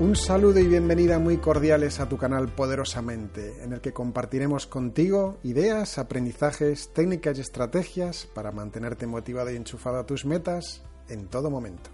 [0.00, 5.38] Un saludo y bienvenida muy cordiales a tu canal Poderosamente, en el que compartiremos contigo
[5.44, 11.48] ideas, aprendizajes, técnicas y estrategias para mantenerte motivado y enchufado a tus metas en todo
[11.48, 11.90] momento.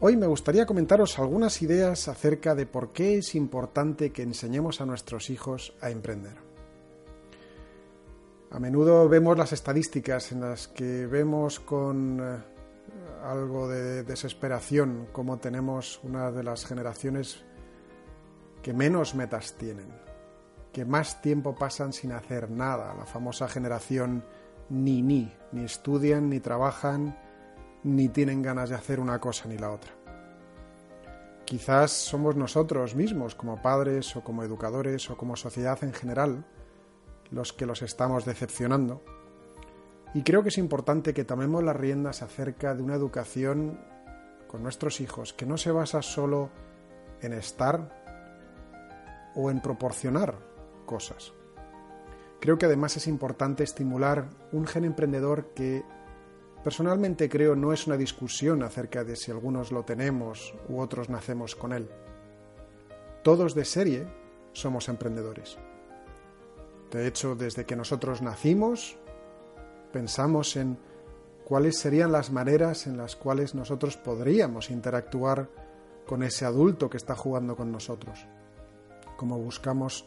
[0.00, 4.86] Hoy me gustaría comentaros algunas ideas acerca de por qué es importante que enseñemos a
[4.86, 6.36] nuestros hijos a emprender.
[8.50, 12.55] A menudo vemos las estadísticas en las que vemos con eh,
[13.30, 17.44] algo de desesperación como tenemos una de las generaciones
[18.62, 19.88] que menos metas tienen,
[20.72, 24.24] que más tiempo pasan sin hacer nada, la famosa generación
[24.68, 27.16] ni ni, ni estudian, ni trabajan,
[27.82, 29.92] ni tienen ganas de hacer una cosa ni la otra.
[31.44, 36.44] Quizás somos nosotros mismos, como padres o como educadores o como sociedad en general,
[37.30, 39.04] los que los estamos decepcionando.
[40.14, 43.78] Y creo que es importante que tomemos las riendas acerca de una educación
[44.46, 46.50] con nuestros hijos que no se basa solo
[47.20, 48.04] en estar
[49.34, 50.38] o en proporcionar
[50.86, 51.32] cosas.
[52.40, 55.84] Creo que además es importante estimular un gen emprendedor que
[56.62, 61.54] personalmente creo no es una discusión acerca de si algunos lo tenemos u otros nacemos
[61.54, 61.88] con él.
[63.22, 64.06] Todos de serie
[64.52, 65.58] somos emprendedores.
[66.90, 68.96] De hecho, desde que nosotros nacimos,
[69.96, 70.76] pensamos en
[71.42, 75.48] cuáles serían las maneras en las cuales nosotros podríamos interactuar
[76.06, 78.26] con ese adulto que está jugando con nosotros,
[79.16, 80.04] cómo buscamos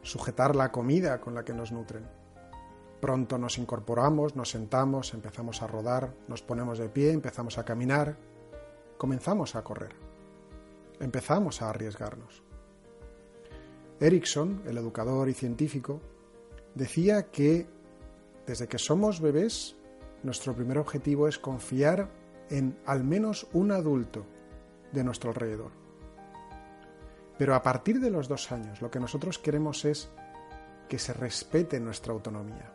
[0.00, 2.06] sujetar la comida con la que nos nutren.
[3.00, 8.16] Pronto nos incorporamos, nos sentamos, empezamos a rodar, nos ponemos de pie, empezamos a caminar,
[8.96, 9.96] comenzamos a correr,
[11.00, 12.44] empezamos a arriesgarnos.
[13.98, 16.00] Erickson, el educador y científico,
[16.76, 17.81] decía que
[18.46, 19.76] desde que somos bebés,
[20.22, 22.10] nuestro primer objetivo es confiar
[22.50, 24.26] en al menos un adulto
[24.92, 25.70] de nuestro alrededor.
[27.38, 30.10] Pero a partir de los dos años, lo que nosotros queremos es
[30.88, 32.72] que se respete nuestra autonomía.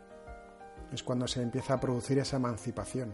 [0.92, 3.12] Es cuando se empieza a producir esa emancipación.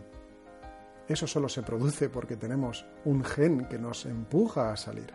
[1.07, 5.13] Eso solo se produce porque tenemos un gen que nos empuja a salir.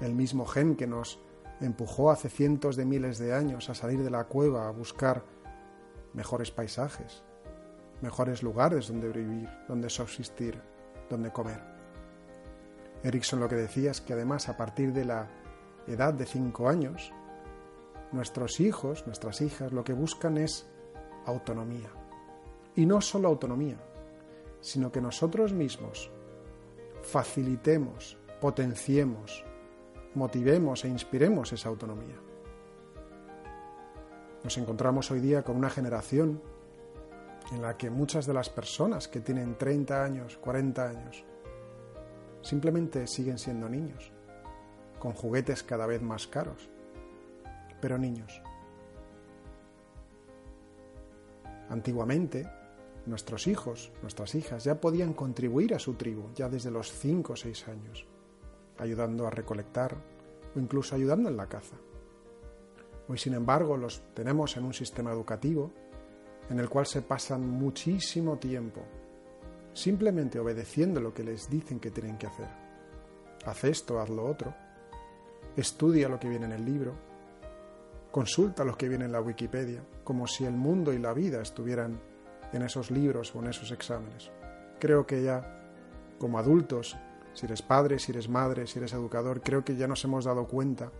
[0.00, 1.18] El mismo gen que nos
[1.60, 5.24] empujó hace cientos de miles de años a salir de la cueva a buscar
[6.16, 7.22] mejores paisajes,
[8.00, 10.60] mejores lugares donde vivir, donde subsistir,
[11.08, 11.60] donde comer.
[13.04, 15.28] Erickson lo que decía es que además a partir de la
[15.86, 17.12] edad de 5 años,
[18.10, 20.66] nuestros hijos, nuestras hijas, lo que buscan es
[21.26, 21.90] autonomía.
[22.74, 23.78] Y no solo autonomía,
[24.60, 26.10] sino que nosotros mismos
[27.02, 29.44] facilitemos, potenciemos,
[30.14, 32.16] motivemos e inspiremos esa autonomía.
[34.46, 36.40] Nos encontramos hoy día con una generación
[37.50, 41.24] en la que muchas de las personas que tienen 30 años, 40 años,
[42.42, 44.12] simplemente siguen siendo niños,
[45.00, 46.70] con juguetes cada vez más caros,
[47.80, 48.40] pero niños.
[51.68, 52.48] Antiguamente,
[53.04, 57.36] nuestros hijos, nuestras hijas, ya podían contribuir a su tribu, ya desde los 5 o
[57.36, 58.06] 6 años,
[58.78, 59.96] ayudando a recolectar
[60.54, 61.74] o incluso ayudando en la caza.
[63.08, 65.72] Hoy, sin embargo, los tenemos en un sistema educativo
[66.50, 68.82] en el cual se pasan muchísimo tiempo
[69.76, 72.48] simplemente obedeciendo lo que les dicen que tienen que hacer.
[73.44, 74.54] Haz esto, haz lo otro.
[75.54, 76.94] Estudia lo que viene en el libro.
[78.10, 82.00] Consulta lo que viene en la Wikipedia, como si el mundo y la vida estuvieran
[82.52, 84.30] en esos libros o en esos exámenes.
[84.80, 85.60] Creo que ya,
[86.18, 86.96] como adultos,
[87.34, 90.46] si eres padre, si eres madre, si eres educador, creo que ya nos hemos dado
[90.48, 90.90] cuenta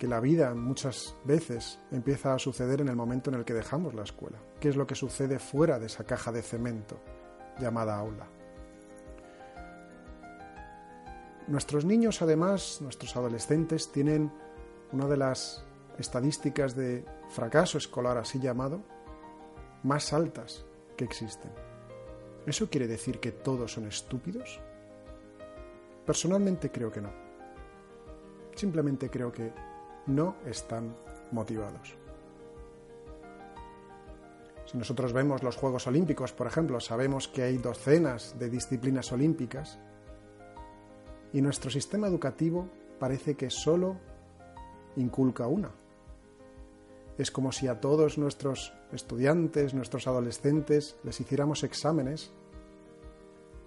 [0.00, 3.92] que la vida muchas veces empieza a suceder en el momento en el que dejamos
[3.92, 4.38] la escuela.
[4.58, 6.98] ¿Qué es lo que sucede fuera de esa caja de cemento
[7.60, 8.26] llamada aula?
[11.48, 14.32] Nuestros niños, además, nuestros adolescentes, tienen
[14.90, 15.66] una de las
[15.98, 18.82] estadísticas de fracaso escolar, así llamado,
[19.82, 20.64] más altas
[20.96, 21.50] que existen.
[22.46, 24.60] ¿Eso quiere decir que todos son estúpidos?
[26.06, 27.12] Personalmente creo que no.
[28.54, 29.52] Simplemente creo que
[30.10, 30.94] no están
[31.32, 31.96] motivados.
[34.66, 39.78] Si nosotros vemos los Juegos Olímpicos, por ejemplo, sabemos que hay docenas de disciplinas olímpicas
[41.32, 42.68] y nuestro sistema educativo
[43.00, 43.96] parece que solo
[44.96, 45.70] inculca una.
[47.18, 52.30] Es como si a todos nuestros estudiantes, nuestros adolescentes, les hiciéramos exámenes,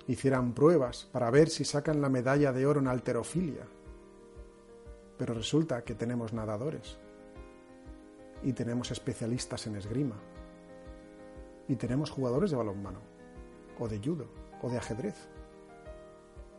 [0.08, 3.68] hicieran pruebas para ver si sacan la medalla de oro en alterofilia.
[5.24, 6.98] Pero resulta que tenemos nadadores
[8.42, 10.18] y tenemos especialistas en esgrima
[11.66, 13.00] y tenemos jugadores de balonmano
[13.80, 14.28] o de judo
[14.62, 15.16] o de ajedrez.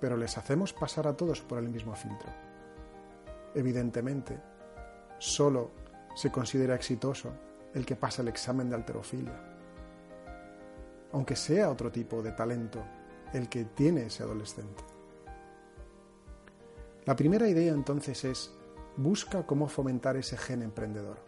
[0.00, 2.30] Pero les hacemos pasar a todos por el mismo filtro.
[3.54, 4.40] Evidentemente,
[5.18, 5.70] solo
[6.16, 7.34] se considera exitoso
[7.74, 9.42] el que pasa el examen de alterofilia.
[11.12, 12.82] Aunque sea otro tipo de talento
[13.34, 14.93] el que tiene ese adolescente.
[17.06, 18.50] La primera idea entonces es,
[18.96, 21.18] busca cómo fomentar ese gen emprendedor.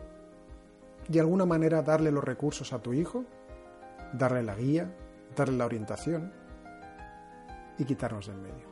[1.07, 3.25] De alguna manera darle los recursos a tu hijo,
[4.15, 4.91] darle la guía,
[5.37, 6.33] darle la orientación
[7.77, 8.67] y quitarnos del medio.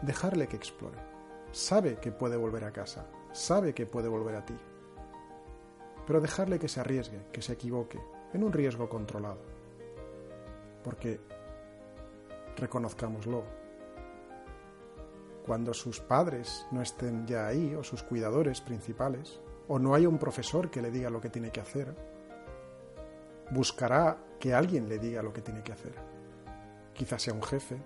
[0.00, 0.96] Dejarle que explore.
[1.52, 4.56] Sabe que puede volver a casa, sabe que puede volver a ti.
[6.06, 8.00] Pero dejarle que se arriesgue, que se equivoque,
[8.32, 9.42] en un riesgo controlado.
[10.82, 11.20] Porque,
[12.56, 13.44] reconozcámoslo,
[15.44, 20.18] cuando sus padres no estén ya ahí, o sus cuidadores principales, o no haya un
[20.18, 21.94] profesor que le diga lo que tiene que hacer,
[23.50, 25.94] buscará que alguien le diga lo que tiene que hacer.
[26.94, 27.76] Quizás sea un jefe,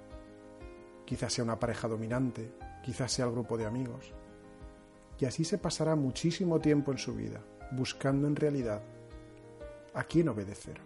[1.05, 2.53] quizás sea una pareja dominante,
[2.83, 4.13] quizás sea el grupo de amigos.
[5.19, 7.41] Y así se pasará muchísimo tiempo en su vida,
[7.73, 8.83] buscando en realidad
[9.95, 10.81] a quién obedecer,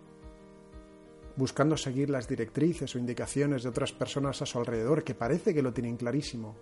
[1.36, 5.62] buscando seguir las directrices o indicaciones de otras personas a su alrededor que parece que
[5.62, 6.54] lo tienen clarísimo,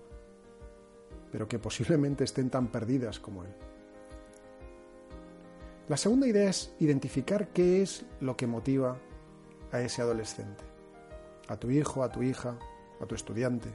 [1.32, 3.54] pero que posiblemente estén tan perdidas como él.
[5.88, 8.96] La segunda idea es identificar qué es lo que motiva
[9.72, 10.62] a ese adolescente,
[11.48, 12.56] a tu hijo, a tu hija,
[13.00, 13.68] a tu estudiante.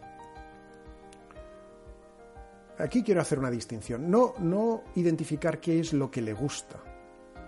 [2.77, 4.09] Aquí quiero hacer una distinción.
[4.09, 6.81] No, no identificar qué es lo que le gusta.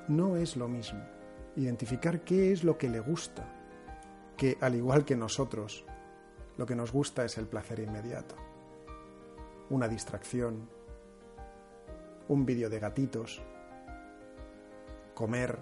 [0.07, 1.16] No es lo mismo.
[1.57, 3.45] Identificar qué es lo que le gusta.
[4.37, 5.85] Que al igual que nosotros,
[6.57, 8.35] lo que nos gusta es el placer inmediato.
[9.69, 10.69] Una distracción.
[12.29, 13.41] Un vídeo de gatitos
[15.17, 15.57] comer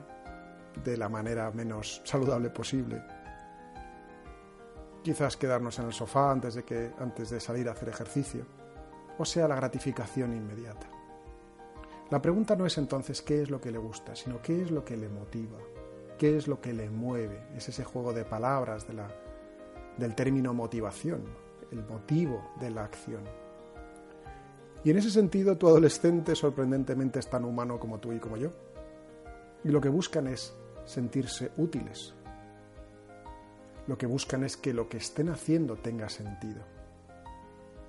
[0.84, 3.02] de la manera menos saludable posible.
[5.02, 8.46] Quizás quedarnos en el sofá antes de, que, antes de salir a hacer ejercicio.
[9.18, 10.88] O sea, la gratificación inmediata.
[12.10, 14.84] La pregunta no es entonces qué es lo que le gusta, sino qué es lo
[14.84, 15.58] que le motiva,
[16.18, 17.42] qué es lo que le mueve.
[17.56, 19.08] Es ese juego de palabras de la,
[19.98, 21.24] del término motivación,
[21.72, 23.24] el motivo de la acción.
[24.84, 28.52] Y en ese sentido, tu adolescente sorprendentemente es tan humano como tú y como yo
[29.66, 32.14] y lo que buscan es sentirse útiles.
[33.88, 36.62] Lo que buscan es que lo que estén haciendo tenga sentido.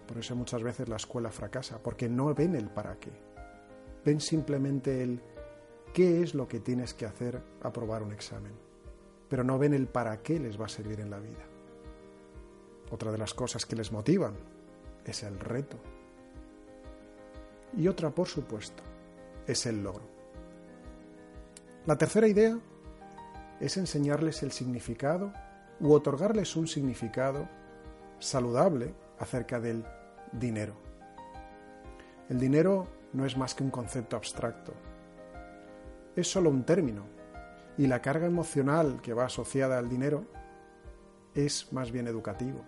[0.08, 3.10] Por eso muchas veces la escuela fracasa, porque no ven el para qué.
[4.04, 5.20] Ven simplemente el
[5.92, 8.52] qué es lo que tienes que hacer aprobar un examen,
[9.28, 11.44] pero no ven el para qué les va a servir en la vida.
[12.90, 14.34] Otra de las cosas que les motivan
[15.04, 15.76] es el reto.
[17.76, 18.82] Y otra, por supuesto,
[19.46, 20.04] es el logro.
[21.86, 22.58] La tercera idea
[23.60, 25.32] es enseñarles el significado
[25.80, 27.48] u otorgarles un significado
[28.18, 29.84] saludable acerca del
[30.32, 30.74] dinero.
[32.28, 34.72] El dinero no es más que un concepto abstracto,
[36.16, 37.04] es solo un término
[37.78, 40.24] y la carga emocional que va asociada al dinero
[41.34, 42.64] es más bien educativo,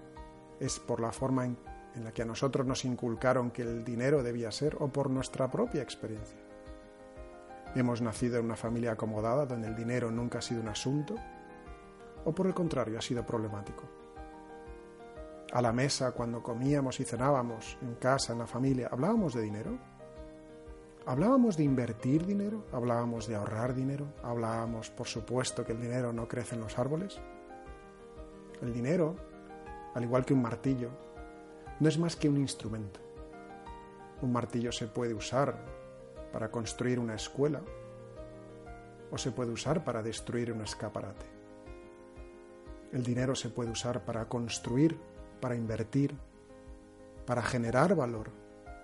[0.61, 1.57] es por la forma en,
[2.05, 5.83] la que a nosotros nos inculcaron que el dinero debía ser o por nuestra propia
[5.83, 6.39] experiencia.
[7.75, 11.17] ¿Hemos nacido en una familia acomodada donde el dinero nunca ha sido un asunto?
[12.25, 13.85] ¿O por el contrario ha sido problemático?
[15.53, 19.79] A la mesa, cuando comíamos y cenábamos, en casa, en la familia, ¿hablábamos de dinero?
[21.09, 22.67] ¿Hablábamos de invertir dinero?
[22.71, 24.13] ¿Hablábamos de ahorrar dinero?
[24.23, 27.19] ¿Hablábamos, por supuesto, que el dinero no crece en los árboles?
[28.61, 29.17] El dinero,
[29.95, 30.91] al igual que un martillo,
[31.81, 33.01] no es más que un instrumento.
[34.21, 35.57] Un martillo se puede usar
[36.31, 37.63] para construir una escuela
[39.11, 41.25] o se puede usar para destruir un escaparate.
[42.93, 45.01] El dinero se puede usar para construir,
[45.41, 46.15] para invertir,
[47.25, 48.31] para generar valor,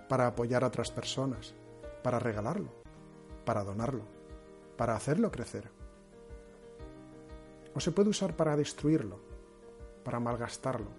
[0.09, 1.53] para apoyar a otras personas,
[2.05, 2.69] para regalarlo,
[3.45, 4.03] para donarlo,
[4.77, 5.71] para hacerlo crecer.
[7.73, 9.19] O se puede usar para destruirlo,
[10.03, 10.91] para malgastarlo,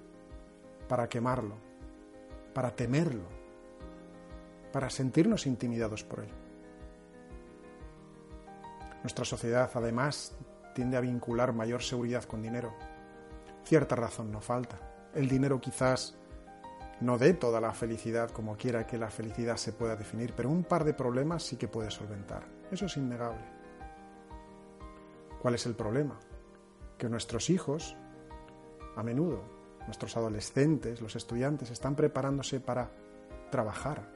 [0.89, 1.55] para quemarlo,
[2.53, 3.23] para temerlo,
[4.73, 6.31] para sentirnos intimidados por él.
[9.05, 10.37] Nuestra sociedad, además
[10.75, 12.75] tiende a vincular mayor seguridad con dinero.
[13.65, 14.81] Cierta razón no falta.
[15.15, 16.19] El dinero quizás
[17.01, 20.65] no dé toda la felicidad como quiera que la felicidad se pueda definir, pero un
[20.65, 22.45] par de problemas sí que puede solventar.
[22.71, 23.45] Eso es innegable.
[25.41, 26.19] ¿Cuál es el problema?
[26.97, 27.97] Que nuestros hijos,
[28.97, 29.43] a menudo,
[29.85, 32.91] nuestros adolescentes, los estudiantes, están preparándose para
[33.51, 34.09] trabajar,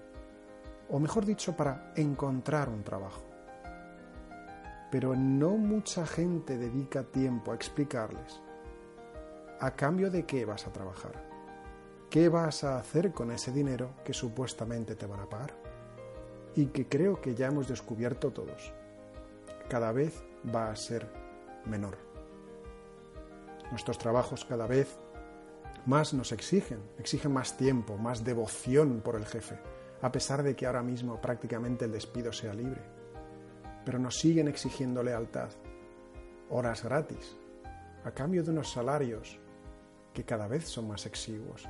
[0.88, 3.22] o mejor dicho, para encontrar un trabajo.
[4.90, 8.40] Pero no mucha gente dedica tiempo a explicarles
[9.60, 11.29] a cambio de qué vas a trabajar,
[12.10, 15.54] qué vas a hacer con ese dinero que supuestamente te van a pagar.
[16.56, 18.74] Y que creo que ya hemos descubierto todos.
[19.68, 21.08] Cada vez va a ser
[21.64, 21.96] menor.
[23.70, 24.98] Nuestros trabajos cada vez
[25.86, 29.58] más nos exigen, exigen más tiempo, más devoción por el jefe,
[30.02, 32.82] a pesar de que ahora mismo prácticamente el despido sea libre.
[33.84, 35.50] Pero nos siguen exigiendo lealtad,
[36.50, 37.36] horas gratis,
[38.04, 39.38] a cambio de unos salarios
[40.12, 41.68] que cada vez son más exiguos,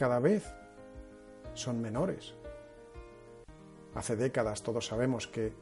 [0.00, 0.50] cada vez
[1.52, 2.34] son menores.
[3.94, 5.52] Hace décadas todos sabemos que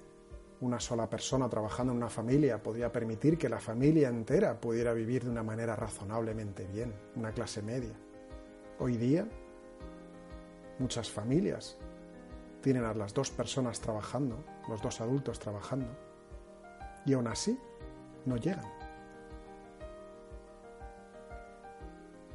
[0.60, 5.24] una sola persona trabajando en una familia podía permitir que la familia entera pudiera vivir
[5.24, 7.98] de una manera razonablemente bien, una clase media.
[8.78, 9.26] Hoy día,
[10.78, 11.76] muchas familias
[12.62, 15.88] tienen a las dos personas trabajando, los dos adultos trabajando,
[17.04, 17.58] y aún así
[18.24, 18.77] no llegan.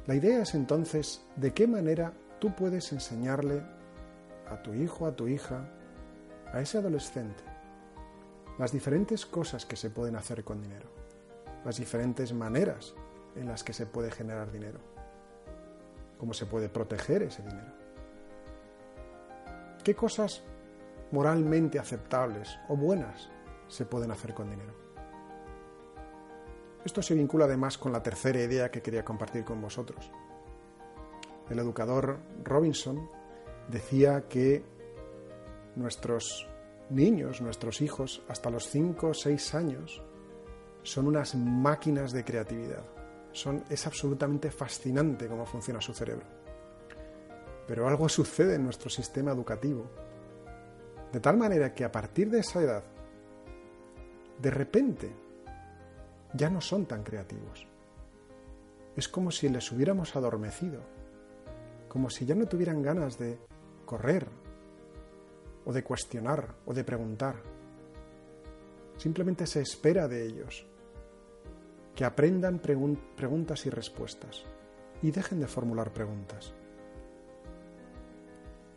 [0.06, 3.62] La idea es entonces de qué manera tú puedes enseñarle
[4.46, 5.66] a tu hijo, a tu hija,
[6.52, 7.42] a ese adolescente,
[8.58, 10.90] las diferentes cosas que se pueden hacer con dinero,
[11.64, 12.94] las diferentes maneras
[13.34, 14.78] en las que se puede generar dinero,
[16.18, 17.72] cómo se puede proteger ese dinero.
[19.82, 20.42] ¿Qué cosas
[21.12, 23.30] moralmente aceptables o buenas
[23.68, 24.83] se pueden hacer con dinero?
[26.84, 30.10] Esto se vincula además con la tercera idea que quería compartir con vosotros.
[31.48, 33.08] El educador Robinson
[33.68, 34.62] decía que
[35.76, 36.46] nuestros
[36.90, 40.02] niños, nuestros hijos, hasta los 5 o 6 años,
[40.82, 42.84] son unas máquinas de creatividad.
[43.32, 46.26] Son, es absolutamente fascinante cómo funciona su cerebro.
[47.66, 49.90] Pero algo sucede en nuestro sistema educativo,
[51.10, 52.84] de tal manera que a partir de esa edad,
[54.38, 55.23] de repente,
[56.34, 57.66] ya no son tan creativos.
[58.96, 60.80] Es como si les hubiéramos adormecido,
[61.88, 63.38] como si ya no tuvieran ganas de
[63.84, 64.28] correr,
[65.64, 67.36] o de cuestionar o de preguntar.
[68.96, 70.66] Simplemente se espera de ellos
[71.94, 74.42] que aprendan preguntas y respuestas
[75.02, 76.52] y dejen de formular preguntas.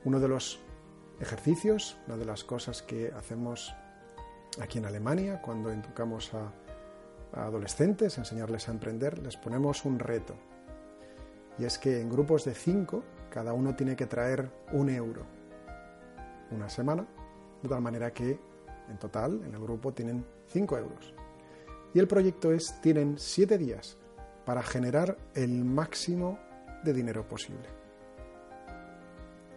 [0.05, 0.59] Uno de los
[1.19, 3.73] ejercicios, una de las cosas que hacemos
[4.61, 6.51] aquí en Alemania cuando educamos a,
[7.33, 10.35] a adolescentes, enseñarles a emprender, les ponemos un reto.
[11.59, 15.37] Y es que en grupos de cinco, cada uno tiene que traer un euro
[16.51, 17.05] una semana,
[17.61, 18.39] de tal manera que
[18.89, 21.13] en total en el grupo tienen 5 euros.
[21.93, 23.97] Y el proyecto es, tienen 7 días
[24.45, 26.39] para generar el máximo
[26.83, 27.67] de dinero posible.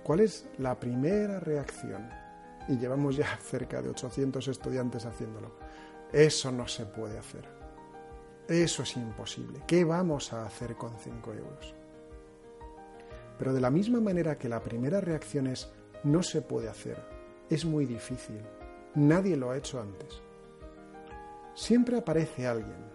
[0.03, 2.09] ¿Cuál es la primera reacción?
[2.69, 5.53] Y llevamos ya cerca de 800 estudiantes haciéndolo.
[6.13, 7.60] Eso no se puede hacer.
[8.49, 9.63] Eso es imposible.
[9.67, 11.75] ¿Qué vamos a hacer con 5 euros?
[13.39, 15.71] Pero de la misma manera que la primera reacción es
[16.05, 17.03] no se puede hacer.
[17.49, 18.41] Es muy difícil.
[18.95, 20.21] Nadie lo ha hecho antes.
[21.55, 22.91] Siempre aparece alguien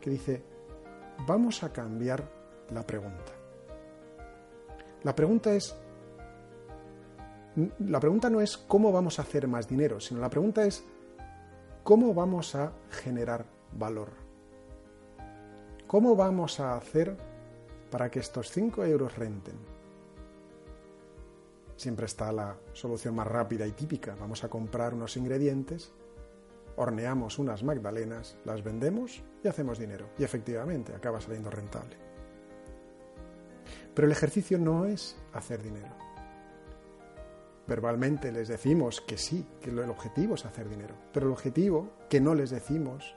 [0.00, 0.42] que dice,
[1.26, 2.28] vamos a cambiar
[2.70, 3.32] la pregunta.
[5.02, 5.74] La pregunta es,
[7.78, 10.84] la pregunta no es cómo vamos a hacer más dinero, sino la pregunta es
[11.82, 14.27] cómo vamos a generar valor.
[15.88, 17.16] ¿Cómo vamos a hacer
[17.90, 19.56] para que estos 5 euros renten?
[21.78, 24.16] siempre está la solución más rápida y típica.
[24.18, 25.92] Vamos a comprar unos ingredientes,
[26.76, 30.10] horneamos unas magdalenas, las vendemos y hacemos dinero.
[30.18, 31.96] Y efectivamente acaba saliendo rentable.
[33.94, 35.94] Pero el ejercicio no es hacer dinero.
[37.66, 40.94] Verbalmente les decimos que sí, que el objetivo es hacer dinero.
[41.12, 43.14] Pero el objetivo que no les decimos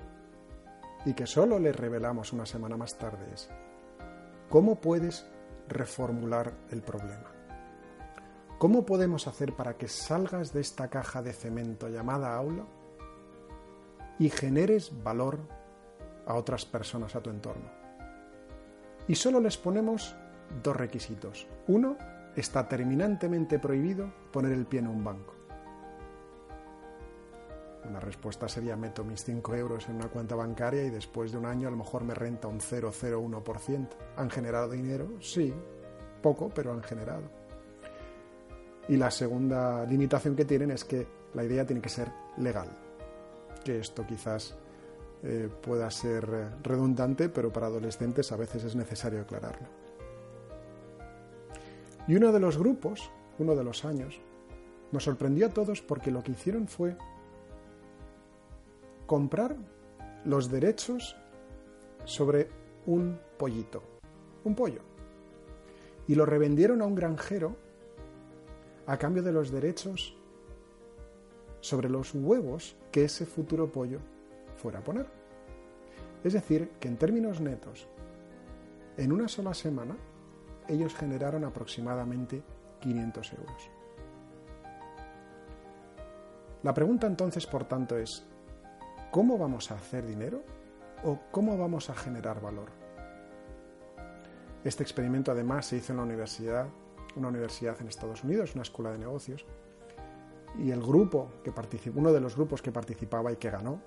[1.06, 3.50] y que solo les revelamos una semana más tarde es
[4.50, 5.26] cómo puedes
[5.68, 7.32] reformular el problema.
[8.58, 12.66] ¿Cómo podemos hacer para que salgas de esta caja de cemento llamada aula
[14.20, 15.40] y generes valor
[16.28, 17.72] a otras personas a tu entorno?
[19.08, 20.16] Y solo les ponemos
[20.64, 21.48] dos requisitos.
[21.68, 21.98] Uno,
[22.36, 25.41] está terminantemente prohibido poner el pie en un banco.
[27.88, 31.46] Una respuesta sería meto mis 5 euros en una cuenta bancaria y después de un
[31.46, 33.88] año a lo mejor me renta un 0,01%.
[34.18, 35.10] ¿Han generado dinero?
[35.20, 35.54] Sí,
[36.22, 37.24] poco, pero han generado.
[38.88, 42.70] Y la segunda limitación que tienen es que la idea tiene que ser legal.
[43.64, 44.56] Que esto quizás
[45.24, 49.68] eh, pueda ser eh, redundante, pero para adolescentes a veces es necesario aclararlo.
[52.08, 54.20] Y uno de los grupos, uno de los años,
[54.92, 56.98] nos sorprendió a todos porque lo que hicieron fue
[59.12, 59.58] comprar
[60.24, 61.18] los derechos
[62.06, 62.48] sobre
[62.86, 63.84] un pollito,
[64.46, 64.84] un pollo,
[66.08, 67.58] y lo revendieron a un granjero
[68.88, 70.16] a cambio de los derechos
[71.60, 74.00] sobre los huevos que ese futuro pollo
[74.56, 75.08] fuera a poner.
[76.24, 77.90] Es decir, que en términos netos,
[78.96, 79.98] en una sola semana,
[80.70, 82.44] ellos generaron aproximadamente
[82.80, 83.70] 500 euros.
[86.64, 88.31] La pregunta entonces, por tanto, es,
[89.12, 90.42] ¿cómo vamos a hacer dinero
[91.04, 92.70] o cómo vamos a generar valor?
[94.64, 96.68] Este experimento además se hizo en universidad,
[97.16, 99.46] una universidad en Estados Unidos, una escuela de negocios,
[100.58, 103.82] y el grupo que participó, uno de los grupos que participaba y que ganó,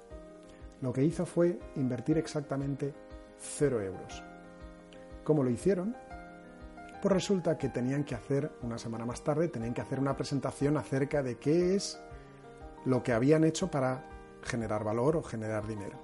[0.82, 2.92] lo que hizo fue invertir exactamente
[3.38, 4.22] cero euros.
[5.22, 5.96] ¿Cómo lo hicieron?
[7.00, 10.76] Pues resulta que tenían que hacer, una semana más tarde, tenían que hacer una presentación
[10.76, 12.00] acerca de qué es
[12.84, 14.13] lo que habían hecho para
[14.44, 15.98] generar valor o generar dinero.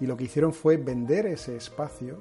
[0.00, 2.18] Y lo que hicieron fue vender ese espacio,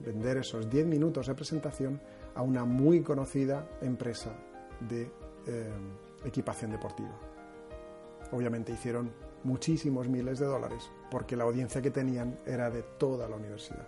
[0.00, 2.00] vender esos 10 minutos de presentación
[2.34, 4.32] a una muy conocida empresa
[4.80, 5.10] de
[5.46, 5.72] eh,
[6.24, 7.18] equipación deportiva.
[8.32, 9.12] Obviamente hicieron
[9.44, 13.86] muchísimos miles de dólares porque la audiencia que tenían era de toda la universidad.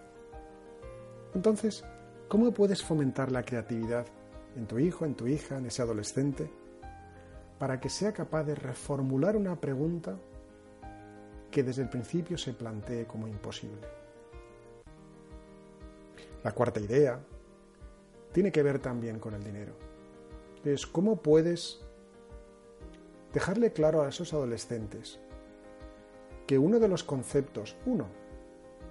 [1.34, 1.84] Entonces,
[2.28, 4.06] ¿cómo puedes fomentar la creatividad
[4.54, 6.50] en tu hijo, en tu hija, en ese adolescente?
[7.58, 10.18] para que sea capaz de reformular una pregunta
[11.56, 13.88] que desde el principio se plantee como imposible.
[16.44, 17.18] La cuarta idea
[18.30, 19.72] tiene que ver también con el dinero.
[20.66, 21.80] Es cómo puedes
[23.32, 25.18] dejarle claro a esos adolescentes
[26.46, 28.06] que uno de los conceptos, uno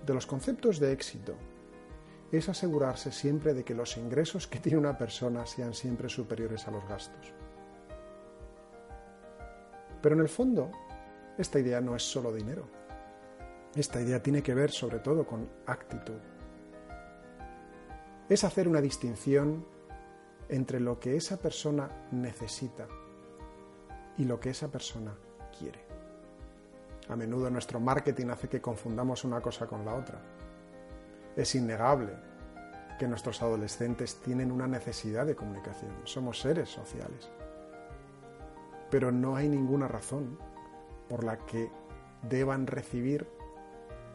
[0.03, 1.35] de los conceptos de éxito,
[2.31, 6.71] es asegurarse siempre de que los ingresos que tiene una persona sean siempre superiores a
[6.71, 7.31] los gastos.
[10.01, 10.71] Pero en el fondo,
[11.37, 12.67] esta idea no es solo dinero.
[13.75, 16.19] Esta idea tiene que ver sobre todo con actitud.
[18.29, 19.65] Es hacer una distinción
[20.47, 22.87] entre lo que esa persona necesita
[24.17, 25.13] y lo que esa persona
[25.57, 25.83] quiere.
[27.09, 30.21] A menudo nuestro marketing hace que confundamos una cosa con la otra.
[31.35, 32.13] Es innegable
[32.97, 35.91] que nuestros adolescentes tienen una necesidad de comunicación.
[36.05, 37.29] Somos seres sociales
[38.89, 40.37] pero no hay ninguna razón
[41.09, 41.69] por la que
[42.29, 43.27] deban recibir,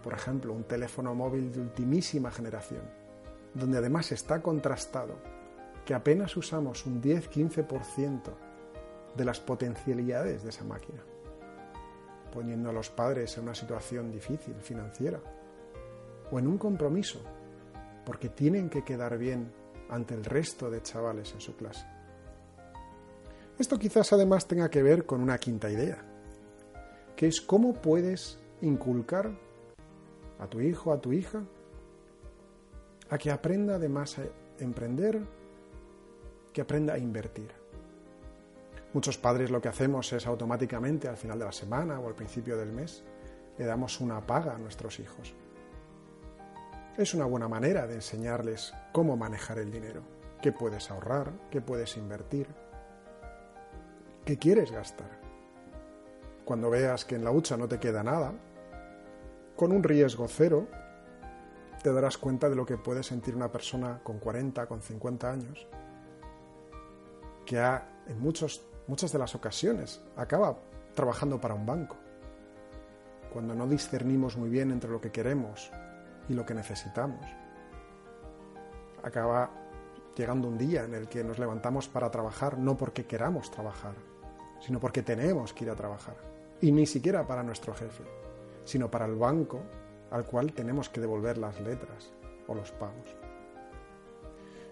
[0.03, 2.83] por ejemplo, un teléfono móvil de ultimísima generación,
[3.55, 5.17] donde además está contrastado
[5.85, 8.21] que apenas usamos un 10-15%
[9.17, 11.03] de las potencialidades de esa máquina,
[12.33, 15.21] poniendo a los padres en una situación difícil financiera
[16.31, 17.21] o en un compromiso,
[18.05, 19.53] porque tienen que quedar bien
[19.89, 21.85] ante el resto de chavales en su clase.
[23.59, 26.03] Esto quizás además tenga que ver con una quinta idea,
[27.21, 29.31] que es cómo puedes inculcar
[30.39, 31.43] a tu hijo, a tu hija,
[33.11, 34.23] a que aprenda además a
[34.59, 35.21] emprender,
[36.51, 37.51] que aprenda a invertir.
[38.95, 42.57] Muchos padres lo que hacemos es automáticamente al final de la semana o al principio
[42.57, 43.05] del mes
[43.59, 45.35] le damos una paga a nuestros hijos.
[46.97, 50.01] Es una buena manera de enseñarles cómo manejar el dinero,
[50.41, 52.47] qué puedes ahorrar, qué puedes invertir,
[54.25, 55.20] ¿Qué quieres gastar?
[56.51, 58.33] Cuando veas que en la hucha no te queda nada,
[59.55, 60.67] con un riesgo cero,
[61.81, 65.69] te darás cuenta de lo que puede sentir una persona con 40, con 50 años,
[67.47, 70.57] que ha, en muchos, muchas de las ocasiones acaba
[70.93, 71.97] trabajando para un banco.
[73.33, 75.71] Cuando no discernimos muy bien entre lo que queremos
[76.29, 77.25] y lo que necesitamos,
[79.05, 79.51] acaba
[80.17, 83.95] llegando un día en el que nos levantamos para trabajar no porque queramos trabajar,
[84.59, 86.30] sino porque tenemos que ir a trabajar.
[86.61, 88.05] Y ni siquiera para nuestro jefe,
[88.65, 89.61] sino para el banco
[90.11, 92.13] al cual tenemos que devolver las letras
[92.47, 93.07] o los pagos.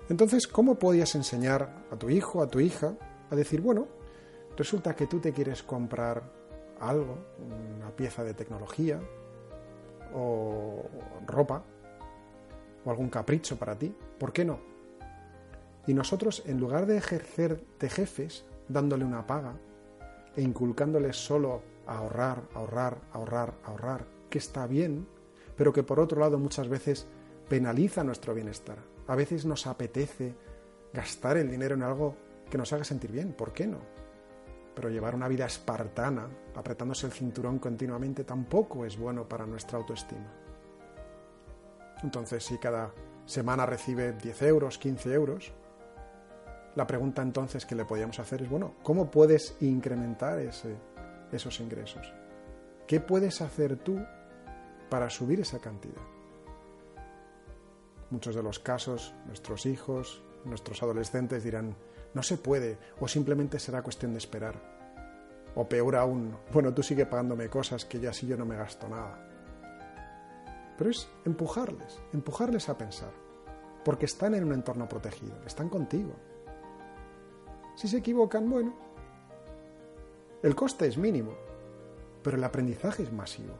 [0.08, 2.94] Entonces, ¿cómo podías enseñar a tu hijo, a tu hija,
[3.30, 3.86] a decir, bueno,
[4.56, 6.22] resulta que tú te quieres comprar
[6.80, 7.18] algo,
[7.76, 9.00] una pieza de tecnología
[10.14, 10.84] o
[11.26, 11.62] ropa
[12.84, 14.58] o algún capricho para ti, ¿por qué no?
[15.86, 19.54] Y nosotros, en lugar de ejercer de jefes, dándole una paga,
[20.36, 25.08] e inculcándoles solo ahorrar, ahorrar, ahorrar, ahorrar, que está bien,
[25.56, 27.06] pero que por otro lado muchas veces
[27.48, 28.78] penaliza nuestro bienestar.
[29.06, 30.34] A veces nos apetece
[30.92, 32.14] gastar el dinero en algo
[32.50, 33.78] que nos haga sentir bien, ¿por qué no?
[34.74, 40.32] Pero llevar una vida espartana, apretándose el cinturón continuamente, tampoco es bueno para nuestra autoestima.
[42.02, 42.92] Entonces, si cada
[43.24, 45.52] semana recibe 10 euros, 15 euros,
[46.76, 50.76] la pregunta entonces que le podríamos hacer es, bueno, ¿cómo puedes incrementar ese,
[51.36, 52.12] esos ingresos?
[52.86, 54.00] ¿Qué puedes hacer tú
[54.88, 56.02] para subir esa cantidad?
[58.10, 61.76] Muchos de los casos, nuestros hijos, nuestros adolescentes dirán,
[62.14, 64.60] no se puede, o simplemente será cuestión de esperar.
[65.54, 68.88] O peor aún, bueno, tú sigue pagándome cosas que ya así yo no me gasto
[68.88, 69.24] nada.
[70.78, 73.12] Pero es empujarles, empujarles a pensar,
[73.84, 76.14] porque están en un entorno protegido, están contigo.
[77.76, 78.87] Si se equivocan, bueno,
[80.42, 81.34] el coste es mínimo,
[82.22, 83.54] pero el aprendizaje es masivo.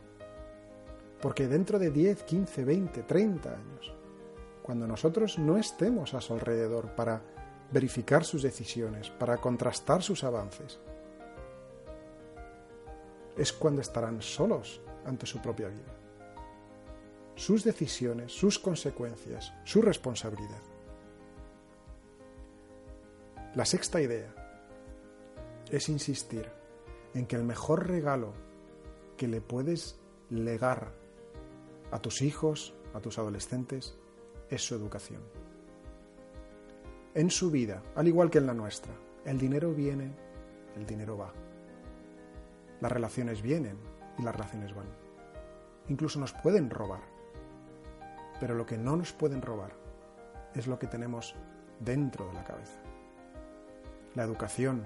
[1.20, 3.92] Porque dentro de 10, 15, 20, 30 años,
[4.62, 7.22] cuando nosotros no estemos a su alrededor para
[7.72, 10.78] verificar sus decisiones, para contrastar sus avances,
[13.36, 15.94] es cuando estarán solos ante su propia vida.
[17.34, 20.62] Sus decisiones, sus consecuencias, su responsabilidad.
[23.54, 24.34] La sexta idea
[25.70, 26.57] es insistir
[27.18, 28.32] en que el mejor regalo
[29.16, 29.98] que le puedes
[30.30, 30.92] legar
[31.90, 33.98] a tus hijos, a tus adolescentes,
[34.50, 35.20] es su educación.
[37.16, 40.12] En su vida, al igual que en la nuestra, el dinero viene,
[40.76, 41.32] el dinero va.
[42.80, 43.76] Las relaciones vienen
[44.16, 44.86] y las relaciones van.
[45.88, 47.02] Incluso nos pueden robar.
[48.38, 49.72] Pero lo que no nos pueden robar
[50.54, 51.34] es lo que tenemos
[51.80, 52.80] dentro de la cabeza.
[54.14, 54.84] La educación.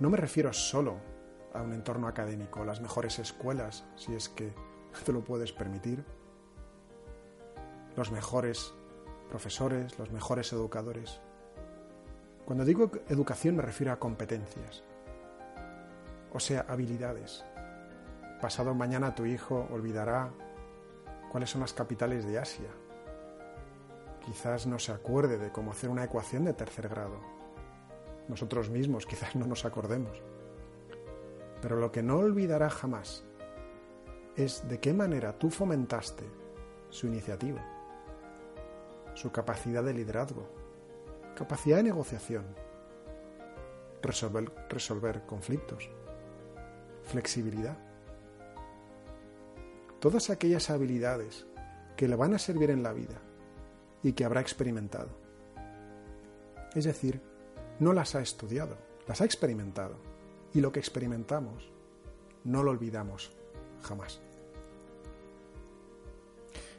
[0.00, 1.09] No me refiero solo
[1.52, 4.52] a un entorno académico, las mejores escuelas, si es que
[5.04, 6.04] te lo puedes permitir,
[7.96, 8.72] los mejores
[9.28, 11.20] profesores, los mejores educadores.
[12.44, 14.82] Cuando digo educación me refiero a competencias,
[16.32, 17.44] o sea, habilidades.
[18.40, 20.30] Pasado mañana tu hijo olvidará
[21.30, 22.70] cuáles son las capitales de Asia.
[24.24, 27.18] Quizás no se acuerde de cómo hacer una ecuación de tercer grado.
[28.28, 30.22] Nosotros mismos quizás no nos acordemos.
[31.60, 33.24] Pero lo que no olvidará jamás
[34.36, 36.24] es de qué manera tú fomentaste
[36.88, 37.80] su iniciativa
[39.14, 40.48] su capacidad de liderazgo,
[41.34, 42.44] capacidad de negociación,
[44.02, 45.90] resolver, resolver conflictos,
[47.04, 47.76] flexibilidad.
[49.98, 51.46] Todas aquellas habilidades
[51.96, 53.20] que le van a servir en la vida
[54.02, 55.10] y que habrá experimentado.
[56.74, 57.20] Es decir,
[57.78, 59.98] no las ha estudiado, las ha experimentado.
[60.54, 61.70] Y lo que experimentamos
[62.44, 63.30] no lo olvidamos
[63.82, 64.20] jamás.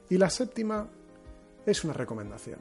[0.10, 0.88] Y la séptima
[1.65, 2.60] es una recomendación.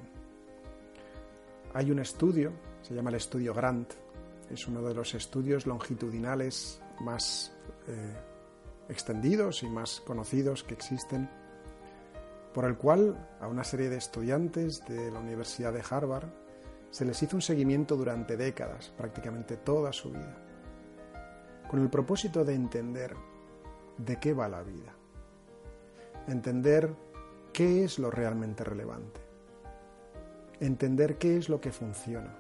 [1.75, 3.93] Hay un estudio, se llama el estudio Grant,
[4.51, 7.53] es uno de los estudios longitudinales más
[7.89, 8.15] eh,
[8.89, 11.29] extendidos y más conocidos que existen,
[12.53, 16.29] por el cual a una serie de estudiantes de la Universidad de Harvard
[16.91, 20.37] se les hizo un seguimiento durante décadas, prácticamente toda su vida,
[21.71, 23.15] con el propósito de entender
[23.97, 24.93] de qué va la vida,
[26.27, 26.93] entender
[27.53, 29.21] qué es lo realmente relevante,
[30.59, 32.37] entender qué es lo que funciona,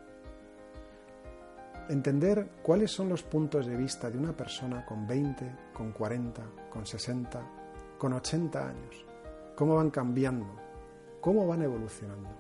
[1.88, 6.85] entender cuáles son los puntos de vista de una persona con 20, con 40, con
[6.85, 7.40] 60,
[7.99, 9.07] con 80 años,
[9.55, 10.57] cómo van cambiando,
[11.21, 12.31] cómo van evolucionando.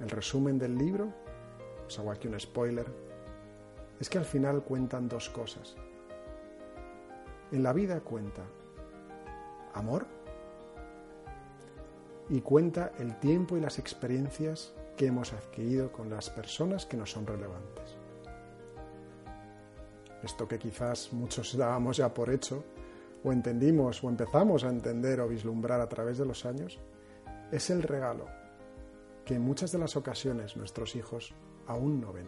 [0.00, 1.08] El resumen del libro,
[1.86, 3.11] os hago aquí un spoiler,
[4.00, 5.76] es que al final cuentan dos cosas.
[7.50, 8.42] En la vida cuenta
[9.74, 10.06] amor
[12.28, 17.10] y cuenta el tiempo y las experiencias que hemos adquirido con las personas que nos
[17.10, 17.96] son relevantes.
[20.22, 22.64] Esto que quizás muchos dábamos ya por hecho,
[23.24, 26.78] o entendimos, o empezamos a entender o vislumbrar a través de los años,
[27.50, 28.26] es el regalo
[29.24, 31.34] que en muchas de las ocasiones nuestros hijos
[31.66, 32.26] aún no ven.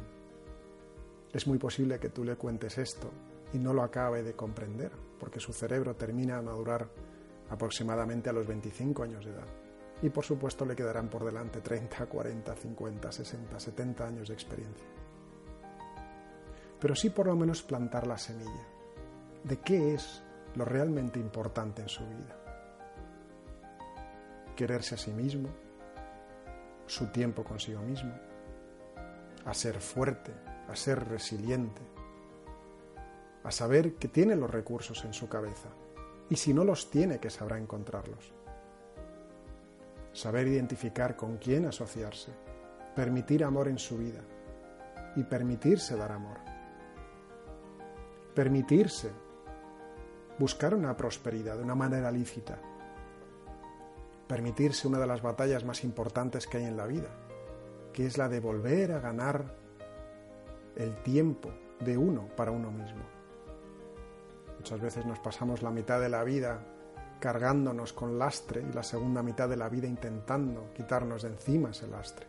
[1.34, 3.10] Es muy posible que tú le cuentes esto
[3.52, 6.88] y no lo acabe de comprender, porque su cerebro termina a madurar
[7.50, 9.46] aproximadamente a los 25 años de edad
[10.00, 14.86] y por supuesto le quedarán por delante 30, 40, 50, 60, 70 años de experiencia.
[16.80, 18.66] Pero sí por lo menos plantar la semilla
[19.42, 20.22] de qué es
[20.54, 22.36] lo realmente importante en su vida.
[24.54, 25.48] Quererse a sí mismo,
[26.86, 28.12] su tiempo consigo mismo,
[29.44, 30.32] a ser fuerte,
[30.68, 31.82] a ser resiliente,
[33.42, 35.68] a saber que tiene los recursos en su cabeza
[36.28, 38.32] y si no los tiene que sabrá encontrarlos.
[40.12, 42.32] Saber identificar con quién asociarse,
[42.94, 44.22] permitir amor en su vida
[45.16, 46.38] y permitirse dar amor.
[48.34, 49.10] Permitirse
[50.38, 52.58] buscar una prosperidad de una manera lícita.
[54.26, 57.10] Permitirse una de las batallas más importantes que hay en la vida,
[57.92, 59.63] que es la de volver a ganar
[60.76, 63.02] el tiempo de uno para uno mismo.
[64.58, 66.60] Muchas veces nos pasamos la mitad de la vida
[67.20, 71.86] cargándonos con lastre y la segunda mitad de la vida intentando quitarnos de encima ese
[71.86, 72.26] lastre.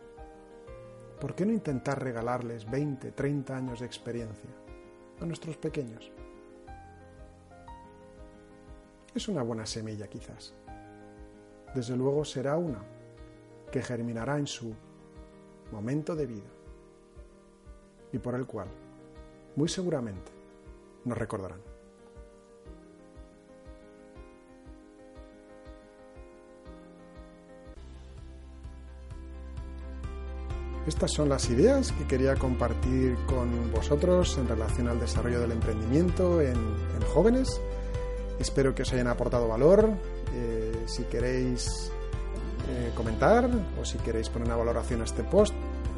[1.20, 4.50] ¿Por qué no intentar regalarles 20, 30 años de experiencia
[5.22, 6.12] a nuestros pequeños?
[9.14, 10.54] Es una buena semilla quizás.
[11.74, 12.84] Desde luego será una
[13.72, 14.74] que germinará en su
[15.72, 16.55] momento de vida
[18.16, 18.70] y por el cual,
[19.58, 20.32] muy seguramente,
[21.04, 21.60] nos recordarán.
[30.88, 36.40] Estas son las ideas que quería compartir con vosotros en relación al desarrollo del emprendimiento
[36.42, 36.56] en,
[37.14, 37.60] jóvenes.
[38.40, 39.90] Espero que os hayan aportado valor.
[40.34, 41.92] Eh, si queréis
[42.70, 43.50] eh, comentar
[43.80, 45.54] o si queréis poner una valoración a este post,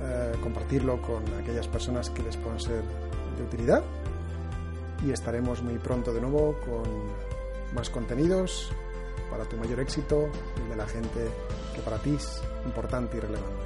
[0.07, 2.81] eh, compartirlo con aquellas personas que les puedan ser
[3.37, 3.83] de utilidad.
[5.05, 6.85] Y estaremos muy pronto de nuevo con
[7.75, 8.71] más contenidos
[9.29, 10.29] para tu mayor éxito
[10.65, 11.27] y de la gente
[11.75, 13.63] que para ti es importante y relevante.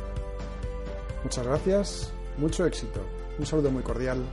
[1.23, 2.99] Muchas gracias, mucho éxito,
[3.37, 4.25] un saludo muy cordial.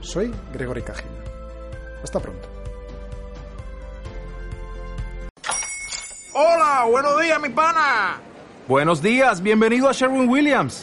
[0.00, 1.24] Soy Gregory Cajina.
[2.02, 2.48] Hasta pronto.
[6.32, 8.20] Hola, buenos días, mi pana.
[8.68, 10.82] Buenos días, bienvenido a Sherwin Williams.